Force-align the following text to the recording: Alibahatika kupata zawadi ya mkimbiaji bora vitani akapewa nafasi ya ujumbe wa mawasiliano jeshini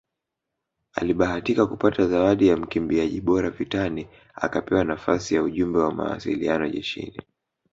Alibahatika 0.93 1.65
kupata 1.67 2.07
zawadi 2.07 2.47
ya 2.47 2.57
mkimbiaji 2.57 3.21
bora 3.21 3.49
vitani 3.49 4.07
akapewa 4.35 4.83
nafasi 4.83 5.35
ya 5.35 5.43
ujumbe 5.43 5.79
wa 5.79 5.93
mawasiliano 5.93 6.69
jeshini 6.69 7.17